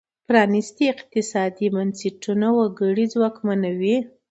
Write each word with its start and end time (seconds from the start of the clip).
پرانیستي 0.27 0.85
اقتصادي 0.93 1.67
بنسټونه 1.75 2.47
وګړي 2.57 3.05
ځواکمنوي. 3.13 3.97